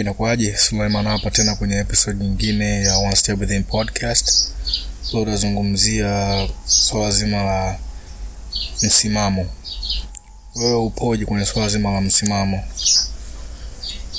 [0.00, 0.56] Inakuwaje?
[0.56, 4.52] Suleiman hapa tena kwenye episode nyingine ya One Step Within podcast.
[5.12, 7.78] Leo utazungumzia swala zima la
[8.82, 9.46] msimamo.
[10.54, 12.64] Wewe upoje kwenye swala zima la msimamo?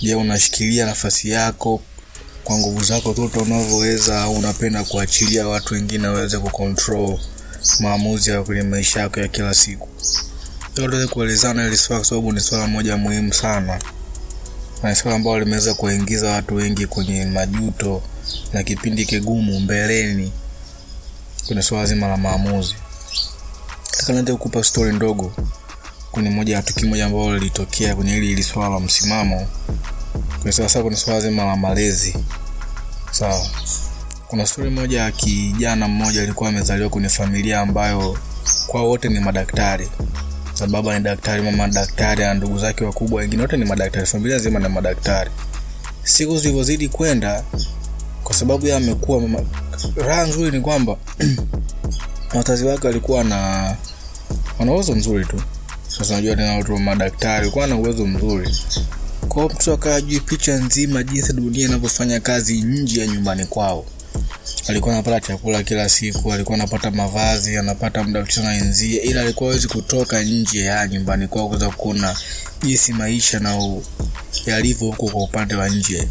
[0.01, 1.81] Je, unashikilia nafasi yako
[2.43, 7.19] kwa nguvu zako toto unavyoweza, au unapenda kuachilia watu wengine waweze kucontrol
[7.79, 9.87] maamuzi ya kwenye maisha yako ya kila siku?
[10.73, 13.79] Tuweze kuelezana hili swala, kwa sababu ni swala moja muhimu sana
[14.83, 18.01] na swala ambalo limeweza kuwaingiza watu wengi kwenye majuto
[18.53, 20.31] na kipindi kigumu mbeleni
[21.47, 22.75] kwenye swala zima la maamuzi.
[24.07, 25.33] Nataka kukupa stori ndogo
[26.11, 29.47] kwenye moja ya tukio moja ambalo lilitokea kwenye hili hili swala la msimamo,
[30.41, 32.15] kwenye sawa, kwenye swala zima la malezi.
[33.11, 33.47] Sawa,
[34.27, 38.17] kuna stori moja ya kijana mmoja alikuwa amezaliwa kwenye familia ambayo
[38.67, 39.89] kwa wote ni madaktari
[40.59, 44.05] za baba ni daktari, mama ni daktari, na ndugu zake wakubwa wengine wote ni madaktari,
[44.05, 45.31] familia nzima ni madaktari.
[46.03, 47.43] Siku zilivyozidi kwenda,
[48.23, 49.39] kwa sababu yeye amekuwa mama...
[49.95, 50.97] raha nzuri ni kwamba
[52.35, 53.75] wazazi wake walikuwa na
[54.59, 55.41] wana uwezo mzuri tu.
[55.87, 58.55] Sasa unajua tena watu wa madaktari walikuwa na uwezo mzuri,
[59.29, 63.85] kwao mtu akawa picha nzima jinsi dunia inavyofanya kazi nje ya nyumbani kwao
[64.67, 69.49] alikuwa anapata chakula kila siku, alikuwa anapata mavazi, anapata muda kucheza na wenzie, ila alikuwa
[69.49, 72.15] hawezi kutoka nje ya nyumbani kwao kuweza kuona
[72.63, 73.77] jinsi maisha na
[74.45, 76.07] yalivyo huko kwa upande wa nje.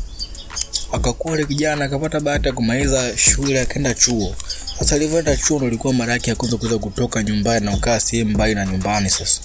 [0.92, 4.34] Akakuwa ile kijana akapata bahati ya kumaliza shule akaenda chuo.
[4.78, 8.30] Sasa alivyoenda chuo ndo ilikuwa mara yake ya kwanza kuweza kutoka nyumbani na kukaa sehemu
[8.30, 9.10] mbali na nyumbani.
[9.10, 9.40] Sasa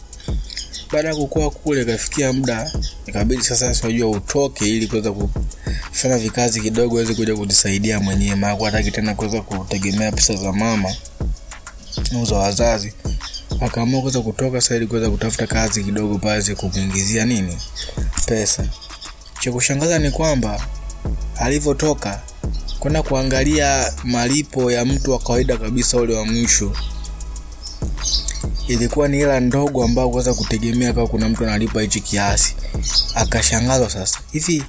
[0.92, 2.72] baada ya kukua kule, ikafikia muda
[3.06, 8.92] ikabidi sasa, sijua utoke ili kuweza kufanya vikazi kidogo aweze kuja kujisaidia mwenyewe, maana hataki
[8.92, 10.96] tena kuweza kutegemea pesa za mama
[12.24, 12.94] za wazazi.
[13.62, 17.58] Akaamua kuweza kutoka sasa ili kuweza kutafuta kazi kidogo pale kumuingizia nini
[18.26, 18.66] pesa.
[19.40, 20.68] Cha kushangaza ni kwamba
[21.38, 22.22] alivyotoka
[22.80, 26.72] kwenda kuangalia malipo ya mtu wa kawaida kabisa, ule wa mwisho
[28.68, 32.56] ilikuwa ni hela ndogo ambayo kuweza kutegemea kama kuna mtu analipa hichi kiasi.
[33.16, 34.64] Akashangazwa sasa, hivi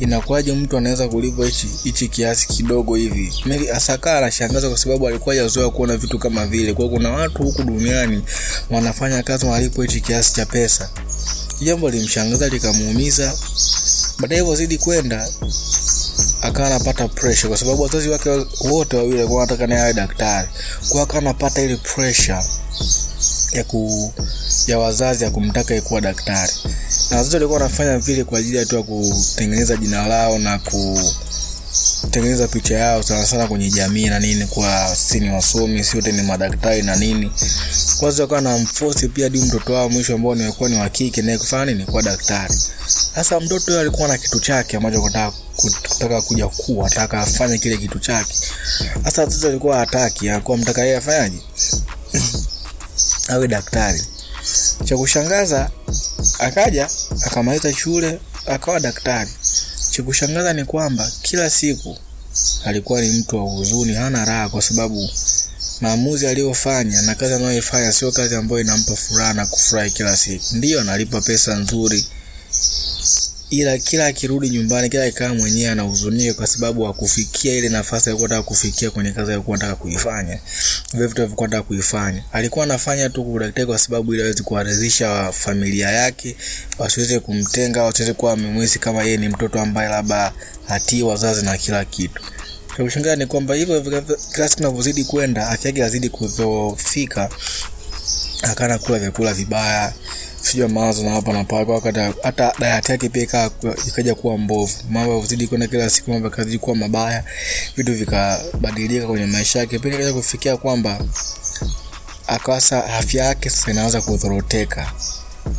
[0.00, 3.32] inakuwaje mtu anaweza kulipa hichi hichi kiasi kidogo hivi?
[3.46, 6.72] Mimi asaka anashangaza kwa sababu alikuwa hajazoea kuona vitu kama vile.
[6.74, 8.22] Kwa kuna watu huku duniani
[8.70, 10.90] wanafanya kazi wanalipo hichi kiasi cha pesa.
[11.60, 13.34] Jambo limshangaza likamuumiza.
[14.18, 15.28] Baadaye wazidi kwenda
[16.42, 18.30] akawa anapata pressure kwa sababu wazazi wake
[18.60, 20.48] wote wawili walikuwa wanataka naye awe daktari.
[20.88, 22.44] Kwa akawa anapata ile pressure
[23.56, 24.12] ya ku
[24.66, 26.52] ya wazazi ya kumtaka kuwa daktari,
[27.10, 30.58] na wazazi walikuwa wanafanya vile kwa ajili ya tu ya kutengeneza jina lao na
[32.02, 36.12] kutengeneza picha yao sana sana kwenye jamii na nini, kwa sisi ni wasomi, si wote
[36.12, 37.30] ni madaktari na nini.
[37.98, 38.66] Kwanza wakawa na
[39.14, 42.54] pia hadi mtoto wao mwisho ambao nilikuwa ni wa kike naye kufanya nini, kuwa daktari.
[43.14, 47.76] Sasa mtoto yule alikuwa na kitu chake ambacho kutaka kutaka kuja kuwa ataka afanye kile
[47.76, 48.34] kitu chake.
[49.04, 51.38] Sasa wazazi walikuwa hataki, alikuwa mtaka yeye afanyaje
[53.28, 54.02] awe daktari.
[54.84, 55.70] Cha kushangaza
[56.38, 56.88] akaja
[57.26, 59.30] akamaliza shule akawa daktari.
[59.90, 61.98] Cha kushangaza ni kwamba kila siku
[62.64, 65.10] alikuwa ni mtu wa huzuni, hana raha, kwa sababu
[65.80, 70.44] maamuzi aliyofanya na kazi anayoifanya sio kazi ambayo inampa furaha na kufurahi kila siku.
[70.56, 72.06] Ndiyo analipa pesa nzuri,
[73.50, 78.48] ila kila akirudi nyumbani, kila akikaa mwenyewe anahuzunika kwa sababu hakufikia ile nafasi aliyokuwa anataka
[78.48, 80.38] kufikia kwenye kazi aliyokuwa anataka kuifanya,
[80.94, 82.22] vitu alivyokuwa kuifanya.
[82.32, 86.36] Alikuwa anafanya tu kudaktari kwa sababu ili aweze kuwaridhisha familia yake,
[86.78, 90.32] wasiweze kumtenga, wasiweze kuwa wamemwisi kama yeye ni mtoto ambaye labda
[90.68, 92.22] hatii wazazi na kila kitu.
[92.76, 93.80] Cha kushangaza ni kwamba hivyo
[94.34, 97.30] kila siku inavyozidi kwenda, afya yake inazidi kudhoofika,
[98.42, 99.92] akana kula vyakula vibaya
[100.46, 101.80] sijua mawazo na hapa na pale, kwa
[102.22, 103.50] hata diet yake pia
[103.88, 104.72] ikaja kuwa mbovu.
[104.90, 107.24] Mambo yalizidi kwenda kila siku, mambo yakazidi kuwa mabaya,
[107.76, 110.98] vitu vikabadilika kwenye maisha yake, pia ikaja kufikia kwamba
[112.26, 114.92] akasa afya yake sasa inaanza kudhoroteka.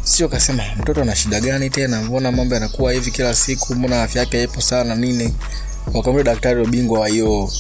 [0.04, 4.22] Sio kasema mtoto ana shida gani tena, mbona mambo yanakuwa hivi kila siku, mbona afya
[4.22, 5.34] yake haipo sana nini?
[5.94, 7.52] wakamwita daktari ubingwa wa hiyo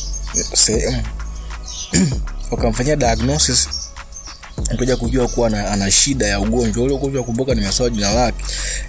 [0.54, 1.04] sehemu
[2.52, 3.70] wakamfanyia diagnosis
[4.78, 6.94] kuja kujua kuwa ana, ana shida ya ugonjwa ule.
[6.94, 8.44] Ugonjwa kumbuka, nimesoma jina lake,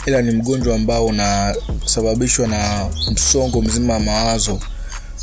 [0.07, 4.61] ila ni mgonjwa ambao unasababishwa na msongo mzima wa mawazo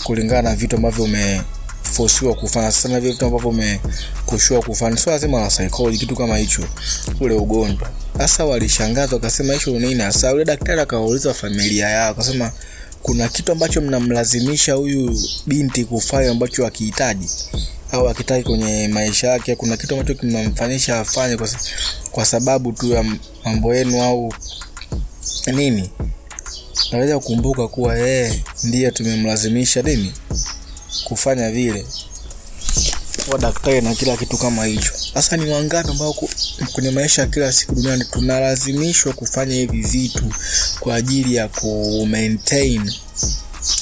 [0.03, 2.71] kulingana na vitu ambavyo umefosiwa kufanya.
[2.71, 6.61] Sasa na vitu ambavyo umekoshiwa kufanya, sio lazima la psychology, kitu kama hicho,
[7.19, 7.89] ule ugonjwa.
[8.17, 10.29] Sasa walishangazwa, wakasema hicho nini hasa.
[10.31, 12.51] Yule daktari akawauliza familia yao, akasema
[13.01, 17.29] kuna kitu ambacho mnamlazimisha huyu binti kufanya ambacho akihitaji
[17.91, 21.49] au akitaki kwenye maisha yake, kuna kitu ambacho kinamfanyisha afanye kwa,
[22.11, 23.05] kwa sababu tu ya
[23.45, 24.33] mambo yenu au
[25.53, 25.89] nini?
[26.91, 30.13] naweza kukumbuka kuwa yeye ndiye tumemlazimisha nini?
[31.03, 31.85] Kufanya vile.
[33.25, 34.91] Kuwa daktari na kila kitu kama hicho.
[35.13, 36.15] Sasa ni wangapi ambao
[36.73, 40.23] kwenye maisha ya kila siku duniani tunalazimishwa kufanya hivi vitu
[40.79, 42.91] kwa ajili ya ku maintain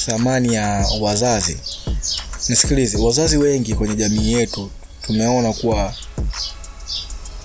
[0.06, 1.58] thamani ya wazazi
[2.50, 4.70] nisikilize wazazi wengi kwenye jamii yetu
[5.02, 5.94] tumeona kuwa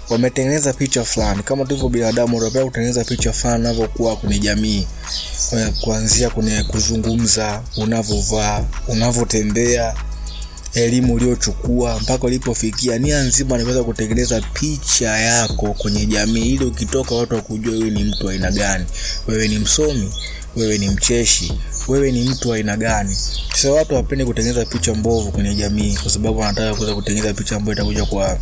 [0.08, 1.42] wametengeneza picha fulani.
[1.42, 4.86] Kama tulivyo binadamu unapenda kutengeneza picha fulani unavyokuwa kwenye jamii.
[5.80, 9.94] Kuanzia kwenye kuzungumza unavyovaa unavyotembea
[10.74, 12.98] elimu uliochukua mpaka ulipofikia.
[12.98, 18.04] Nia nzima ni kuweza kutengeneza picha yako kwenye jamii ili ukitoka watu wakujua wewe ni
[18.04, 18.84] mtu aina gani.
[19.26, 20.12] Wewe ni msomi
[20.56, 21.52] wewe ni mcheshi
[21.88, 23.16] wewe ni mtu aina gani
[23.58, 27.72] sasa watu wapende kutengeneza picha mbovu kwenye jamii kwa sababu wanataka kuweza kutengeneza picha ambayo
[27.75, 28.38] itakuja kwa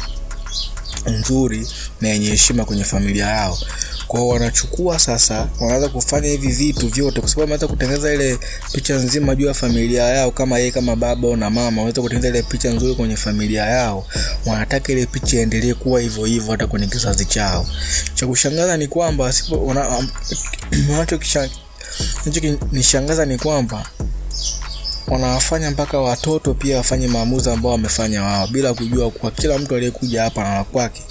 [1.07, 1.69] nzuri
[2.01, 3.59] na yenye heshima kwenye familia yao.
[4.07, 8.39] Kwao wanachukua sasa wanaanza kufanya hivi vitu vyote kwa sababu wameanza kutengeneza ile
[8.73, 12.43] picha nzima juu ya familia yao kama yeye kama baba na mama wanaweza kutengeneza ile
[12.43, 14.07] picha nzuri kwenye familia yao.
[14.47, 17.67] Wanataka ile picha iendelee kuwa hivyo hivyo hata kwenye kizazi chao.
[18.15, 20.11] Cha kushangaza ni kwamba wasipo wana- am-
[22.73, 23.87] nishangaza ni kwamba
[25.09, 30.23] wanawafanya mpaka watoto pia wafanye maamuzi ambao wamefanya wao bila kujua kwa kila mtu aliyekuja
[30.23, 31.03] hapa na kwake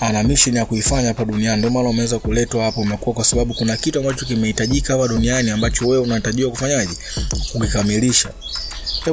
[0.00, 1.58] ana mission ya kuifanya hapa duniani.
[1.58, 5.88] Ndio maana umeweza kuletwa hapa umekuwa kwa sababu kuna kitu ambacho kimehitajika hapa duniani ambacho
[5.88, 6.92] wewe unatarajiwa kufanyaje?
[7.52, 8.28] Kukikamilisha.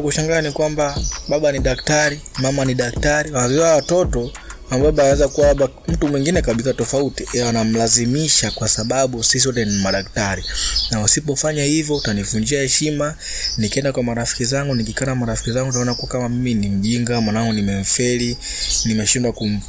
[0.01, 0.97] Kushangaa ni kwamba
[1.27, 4.31] baba ni daktari mama ni daktari wazaa watoto
[4.79, 10.43] baba anaweza kuwa labda mtu mwingine kabisa tofauti anamlazimisha kwa sababu sisi wote ni madaktari.
[10.91, 13.15] Na usipofanya hivyo utanivunjia heshima.
[13.57, 18.37] Nikienda kwa marafiki zangu nikikaa marafiki zangu utaona kuwa kama mimi ni mjinga mwanangu nimemfeli
[18.85, 19.61] nimeshindwa kum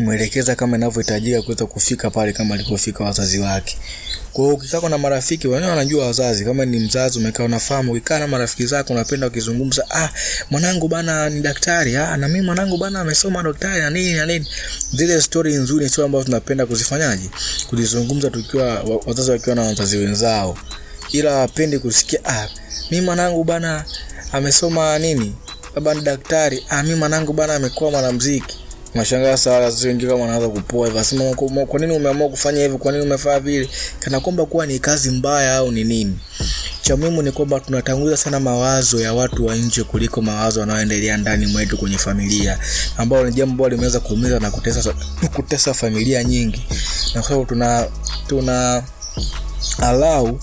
[0.00, 3.78] mwelekeza kama inavyohitajika kuweza kufika pale kama alipofika wazazi wake.
[4.32, 8.26] Kwa hiyo ukikaa na marafiki wenyewe wanajua wazazi kama ni mzazi umekaa unafahamu ukikaa na
[8.26, 10.08] marafiki zako unapenda ukizungumza ah
[10.50, 14.46] mwanangu bana ni daktari ah na mimi mwanangu bana amesoma daktari na nini na nini.
[14.94, 17.30] Zile story nzuri sio ambazo tunapenda kuzifanyaje?
[17.68, 20.58] Kuzizungumza tukiwa wazazi wakiwa na wazazi wenzao.
[21.12, 22.48] Ila wapendi kusikia ah
[22.90, 23.84] mimi mwanangu bana
[24.32, 25.34] amesoma nini?
[25.74, 28.58] Baba ni daktari ah mimi mwanangu bana amekuwa mwanamuziki
[28.94, 31.34] Nashangaa sana wazazi kama wanaanza kupoa hivyo, asema
[31.66, 32.78] kwa nini umeamua kufanya hivi?
[32.78, 33.68] Kwa nini umefanya vile?
[34.00, 36.18] Kana kwamba kuwa ni kazi mbaya au ni nini?
[36.82, 41.46] Cha muhimu ni kwamba tunatanguliza sana mawazo ya watu wa nje kuliko mawazo yanayoendelea ndani
[41.46, 42.58] mwetu kwenye familia,
[42.96, 44.94] ambao ni jambo ambalo limeweza kuumiza na kutesa
[45.34, 46.66] kutesa familia nyingi,
[47.14, 47.86] na kwa sababu tuna
[48.26, 48.82] tuna
[49.78, 50.40] alau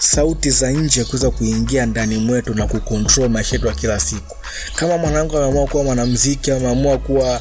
[0.00, 4.36] sauti za nje kuweza kuingia ndani mwetu na kukontrol maisha yetu ya kila siku.
[4.76, 7.40] Kama mwanangu ameamua kuwa mwanamuziki, ameamua kuwa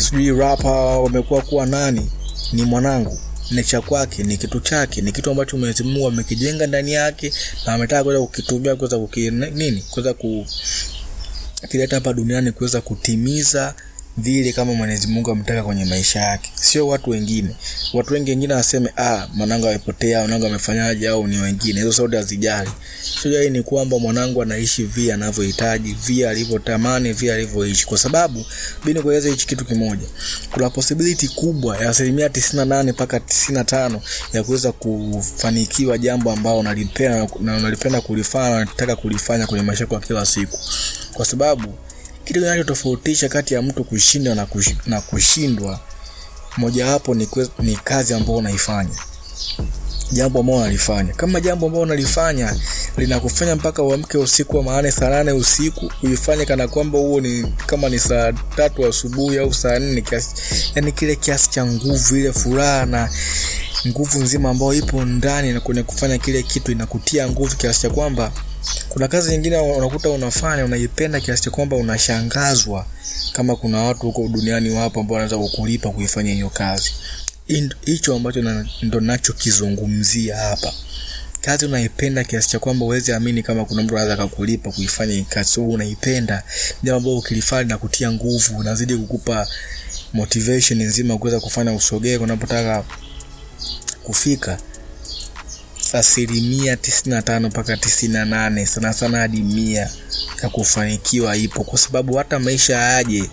[0.00, 2.10] sijui rapa wamekuwa kuwa nani,
[2.52, 3.18] ni mwanangu
[3.50, 7.32] ni cha kwake, ni kitu chake, ni kitu ambacho Mwenyezi Mungu amekijenga ndani yake
[7.66, 10.46] na ametaka kuweza kukitumia kuweza kuki nini, kuweza ku
[11.68, 13.74] kileta hapa duniani kuweza kutimiza
[14.18, 17.48] vile kama Mwenyezi Mungu ametaka kwenye maisha yake, sio watu wengine.
[17.94, 21.80] Watu wengi wengine waseme ah, mwanangu amepotea, mwanangu amefanyaje, au ni wengine.
[21.80, 22.70] Hizo sauti hazijali.
[23.22, 28.44] Shida ni kwamba mwanangu anaishi vile anavyohitaji, vile alivyotamani, vile alivyoishi, kwa sababu
[28.84, 30.06] mimi nikueleze hichi kitu kimoja,
[30.50, 34.00] kuna possibility kubwa ya asilimia tisini na nane mpaka tisini na tano
[34.32, 39.98] ya kuweza kufanikiwa jambo ambalo unalipenda na unalipenda kulifanya na unataka kulifanya kwenye maisha yako
[39.98, 40.58] kila siku,
[41.12, 41.74] kwa sababu
[42.28, 45.80] kitu kinachotofautisha kati ya mtu kushinda na, kush, na kushindwa?
[46.56, 48.96] Mojawapo ni, ni kazi ambayo unaifanya.
[50.12, 51.12] Jambo ambalo unalifanya.
[51.14, 52.56] Kama jambo ambalo unalifanya
[52.96, 57.88] linakufanya mpaka uamke usiku wa manane saa nane usiku uifanye kana kwamba huo ni kama
[57.88, 60.28] ni saa tatu asubuhi au saa nne kiasi
[60.74, 63.10] yani kile kiasi cha nguvu ile furaha na
[63.86, 68.32] nguvu nzima ambayo ipo ndani na kwenye kufanya kile kitu inakutia nguvu kiasi cha kwamba
[68.88, 72.86] kuna kazi nyingine unakuta unafanya unaipenda kiasi cha kwamba unashangazwa
[73.32, 76.92] kama kuna watu huko duniani wapo ambao wanaweza kukulipa kuifanya hiyo kazi.
[77.84, 80.72] Hicho ambacho na, ndo nachokizungumzia hapa.
[81.40, 85.50] Kazi unaipenda kiasi cha kwamba uweze amini kama kuna mtu anaweza kukulipa kuifanya hii kazi.
[85.50, 86.42] So unaipenda
[86.82, 89.48] jambo ambalo ukilifanya na kutia nguvu unazidi kukupa
[90.12, 92.84] motivation nzima kuweza kufanya usogee unapotaka
[94.02, 94.58] kufika
[95.94, 99.90] asilimia tisini na tano mpaka tisini na nane sana sana hadi mia
[100.42, 101.64] ya kufanikiwa ipo.
[101.64, 103.30] Kwa sababu hata maisha yaje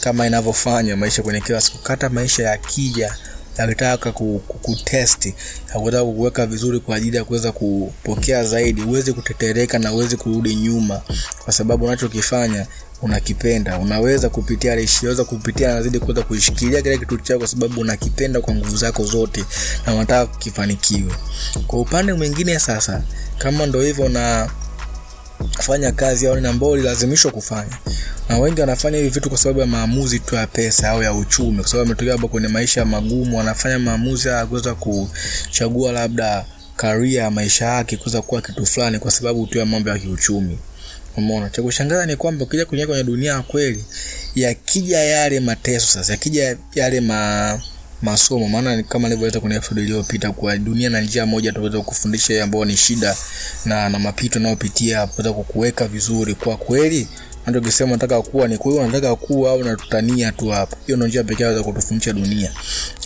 [0.00, 1.78] kama inavyofanya maisha kwenye kila siku.
[1.88, 3.16] Hata maisha yakija
[3.58, 5.34] yakitaka kukutesti
[5.74, 11.00] yakutaka kukuweka vizuri kwa ajili ya kuweza kupokea zaidi uweze kutetereka na uweze kurudi nyuma.
[11.44, 12.66] Kwa sababu unachokifanya
[13.02, 13.78] unakipenda.
[13.78, 14.72] Unaweza kupitia
[15.02, 19.44] unaweza kupitia nazidi kuweza kuishikilia kile kitu chako kwa sababu unakipenda kwa nguvu zako zote
[19.86, 21.12] na unataka kifanikiwe
[21.66, 23.02] kwa upande mwingine sasa
[23.38, 24.50] kama ndo hivyo na
[25.60, 27.78] fanya kazi au ambao ulilazimishwa kufanya.
[28.28, 31.58] Na wengi wanafanya hivi vitu kwa sababu ya maamuzi tu ya pesa au ya uchumi.
[31.58, 36.44] Kwa sababu ametokea hapo kwenye maisha magumu wanafanya maamuzi ya kuweza kuchagua labda
[36.76, 40.58] karia ya maisha yake kuweza kuwa kitu fulani kwa sababu tu ya mambo ya kiuchumi.
[41.16, 41.50] Umeona?
[41.50, 43.84] Cha kushangaza ni kwamba ukija kuingia kwenye dunia ya kweli
[44.34, 47.60] yakija yale mateso sasa yakija yale ma
[48.02, 48.48] masomo.
[48.48, 51.82] Maana kama nilivyoleta kwenye episode iliyopita kwa dunia na njia moja tuweza
[52.32, 53.16] yeye ambao ni shida
[53.64, 56.34] na na mapito unayopitia kuweza kukuweka vizuri.
[56.34, 57.08] Kwa kweli
[57.46, 61.08] ndio kisema nataka kuwa ni kwa hiyo nataka kuwa au natutania tu hapa hiyo ndio
[61.08, 62.52] njia pekee ya kutufundisha dunia.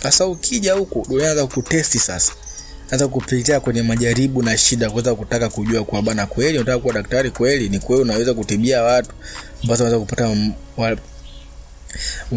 [0.03, 2.33] Sasa ukija huko dunia inaanza kukutesti sasa.
[2.89, 7.31] Hata kupitia kwenye majaribu na shida kuweza kutaka kujua kwa bana kweli unataka kuwa daktari
[7.31, 9.09] kweli ni kweli unaweza kutibia watu
[9.67, 10.35] basi unaweza kupata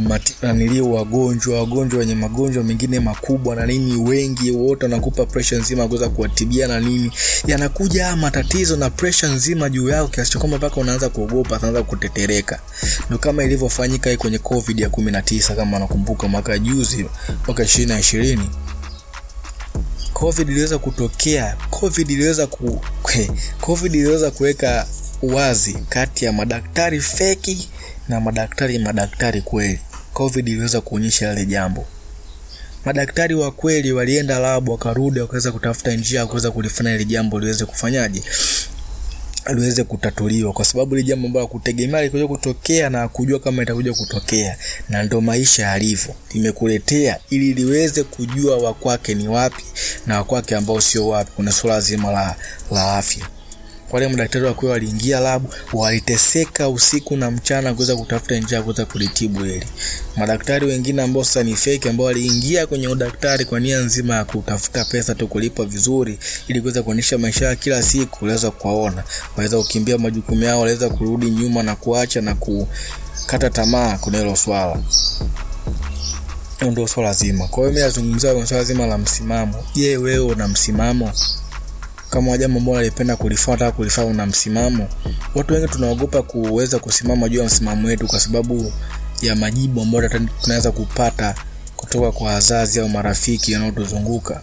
[0.08, 5.86] wa, nanilio wagonjwa wagonjwa wenye magonjwa mengine makubwa na nini wengi wote wanakupa presha nzima
[5.88, 7.12] kuweza kuwatibia na nini.
[7.46, 12.60] Yanakuja matatizo na presha nzima juu yao kiasi cha kwamba mpaka unaanza kuogopa unaanza kutetereka.
[13.08, 17.06] Ndo kama ilivyofanyika kwenye covid ya kumi na tisa kama nakumbuka mwaka juzi
[17.46, 18.50] mwaka ishirini na ishirini.
[20.12, 22.80] Covid iliweza kutokea covid iliweza ku
[23.66, 24.86] covid iliweza kuweka
[25.22, 27.68] wazi kati ya madaktari feki
[28.08, 29.78] na madaktari madaktari kweli.
[30.12, 31.86] Covid iliweza kuonyesha yale jambo.
[32.84, 37.64] Madaktari wa kweli walienda labu wakarudi wakaweza kutafuta njia ya kuweza kulifanya ile jambo liweze
[37.64, 38.22] kufanyaje?
[39.54, 40.52] Liweze kutatuliwa.
[40.52, 44.56] Kwa sababu ile jambo ambalo kutegemea likuja kutokea na kujua kama itakuja kutokea
[44.88, 46.14] na ndo maisha yalivyo.
[46.34, 49.64] Imekuletea ili liweze kujua wakwake ni wapi
[50.06, 51.30] na wakwake ambao sio wapi.
[51.36, 52.36] Kuna suala zima la,
[52.70, 53.26] la afya
[53.93, 59.66] wale madaktari wakiwa waliingia labu waliteseka usiku na mchana kuweza kutafuta njia kuweza kulitibu hili.
[60.16, 64.85] Madaktari wengine ambao sasa ni fake ambao waliingia kwenye udaktari kwa nia nzima ya kutafuta
[64.85, 69.05] pesa tu kulipa vizuri ili kuweza kuonyesha maisha ya kila siku waliweza kuwaona.
[69.37, 74.83] Waliweza kukimbia majukumu yao waliweza kurudi nyuma na kuacha na kukata tamaa kuna hilo swala.
[76.71, 77.49] Ndio swala zima.
[77.49, 79.64] Kwa hiyo mimi nazungumzia swala zima la msimamo.
[79.75, 81.12] Je wewe una msimamo
[82.10, 84.88] kama jambo ambalo alipenda kulifuata kulifanya una msimamo
[85.34, 88.72] watu wengi tunaogopa kuweza kusimama juu ya msimamo wetu kwa sababu
[89.22, 90.08] ya majibu ambayo
[90.42, 91.34] tunaweza kupata
[91.76, 94.42] kutoka kwa wazazi au marafiki wanaotuzunguka.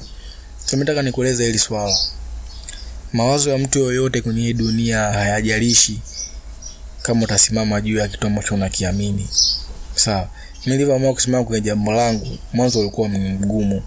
[0.65, 1.95] Kimetaka nikueleza hili swala.
[3.13, 5.99] Mawazo ya mtu yoyote kwenye hii dunia hayajalishi
[7.01, 9.27] kama utasimama juu ya kitu ambacho unakiamini.
[9.95, 10.27] Sawa.
[10.65, 13.81] Nilivyoamua kusimama kwenye jambo langu mwanzo ulikuwa mgumu.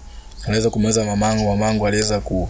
[0.45, 2.49] Aliweza kumweza mamangu mamangu aliweza ku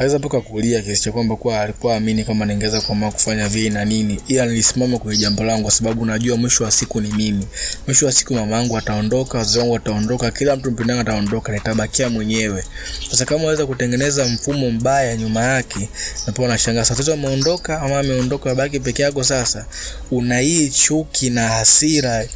[0.00, 3.84] aliweza mpaka kulia kiasi cha kwamba kwa alikuwa amini kama ningeweza kuamua kufanya vile na
[3.84, 4.20] nini.
[4.28, 7.46] Ila nilisimama kwenye jambo langu kwa sababu najua mwisho wa siku ni mimi.
[7.86, 12.64] Mwisho wa siku mama yangu ataondoka wazazi wangu wataondoka kila mtu mpendana ataondoka nitabakia mwenyewe.
[13.10, 15.88] Sasa kama waweza kutengeneza mfumo mbaya nyuma yake
[16.26, 19.66] napo nashangaa sasa ameondoka ama ameondoka baki peke yako sasa
[20.10, 22.26] una hii chuki na hasira.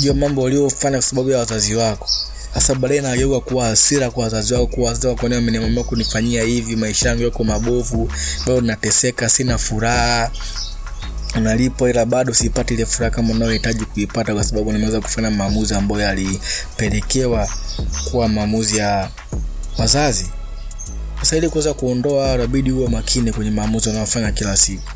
[0.00, 2.08] Juu mambo uliofanya kwa sababu ya wazazi wako
[2.54, 7.08] sasa baadaye inageuka kuwa hasira kwa wazazi wao kuwa wazazi wako wameniambia kunifanyia hivi maisha
[7.08, 8.12] yangu yako mabovu
[8.46, 10.30] bado nateseka sina furaha
[11.36, 16.00] unalipwa ila bado sipati ile furaha kama unayohitaji kuipata kwa sababu nimeweza kufanya maamuzi ambayo
[16.02, 17.48] yalipelekewa
[18.10, 19.10] kuwa maamuzi ya
[19.78, 20.26] wazazi.
[21.20, 24.90] Sasa ili kuweza kuondoa inabidi uwe makini kwenye maamuzi unayofanya kila siku.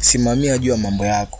[0.00, 1.38] Simamia juu ya mambo yako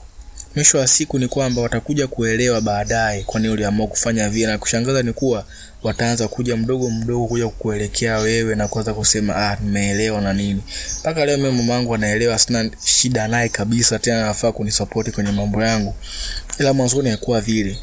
[0.57, 4.47] mwisho wa siku ni kwamba watakuja kuelewa baadaye kwani uliamua kufanya vile.
[4.47, 5.45] Na kushangaza ni kuwa
[5.83, 10.63] wataanza kuja mdogo mdogo kuja kukuelekea wewe na kuanza kusema ah nimeelewa na nini.
[11.01, 15.95] Mpaka leo mimi mamangu anaelewa sina shida naye kabisa tena anafaa kunisapoti kwenye mambo yangu.
[16.61, 17.79] Ila mwanzoni haikuwa vile.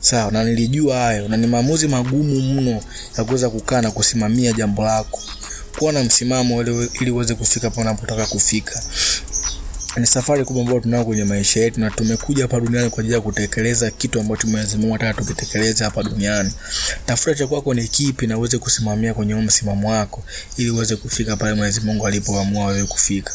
[0.00, 2.80] Sawa na nilijua hayo na ni maamuzi magumu mno
[3.18, 5.20] ya kuweza kukaa na kusimamia jambo lako.
[5.78, 6.62] Kuwa na msimamo
[7.00, 8.82] ili uweze kufika pale unapotaka kufika
[9.96, 13.20] ni safari kubwa ambayo tunayo kwenye maisha yetu na tumekuja hapa duniani kwa ajili ya
[13.20, 16.52] kutekeleza kitu ambacho Mwenyezi Mungu anataka tukitekeleze hapa duniani.
[17.06, 20.22] Tafuta cha kwako ni kipi na uweze kusimamia kwenye msimamo wako
[20.56, 23.32] ili uweze kufika pale Mwenyezi Mungu alipoamua wewe kufika.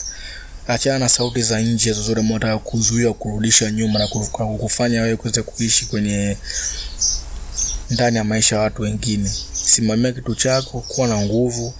[0.68, 5.42] Achana na sauti za nje zozote ambazo nataka kuzuia kurudisha nyuma na kukufanya wewe kuweze
[5.42, 6.38] kuishi kwenye
[7.90, 9.32] ndani ya maisha ya watu wengine.
[9.54, 11.74] Simamia kitu chako, kuwa na nguvu,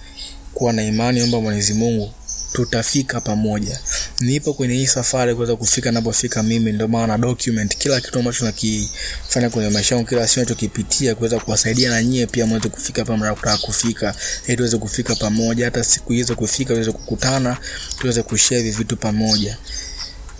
[0.54, 2.12] kuwa na imani, omba Mwenyezi Mungu
[2.52, 3.80] tutafika pamoja
[4.20, 9.50] nipo kwenye hii safari kuweza kufika napofika mimi, ndio maana document kila kitu ambacho nakifanya
[9.50, 13.56] kwenye maisha yangu, kila siku nachokipitia, kuweza kuwasaidia na nyie pia mweze kufika pale mnapotaka
[13.58, 14.14] kufika,
[14.46, 17.56] ili tuweze kufika pamoja, hata siku hizo kufika, tuweze kukutana,
[17.98, 19.56] tuweze kushare hivi vitu pamoja.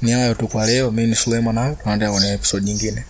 [0.02, 0.90] Ni hayo tu kwa leo.
[0.90, 3.05] Mimi ni Suleiman, na tunaendelea kwenye episode nyingine.